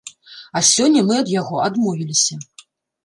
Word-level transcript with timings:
А 0.59 0.61
сёння 0.69 1.03
мы 1.09 1.19
ад 1.23 1.29
яго 1.35 1.61
адмовіліся. 1.67 2.43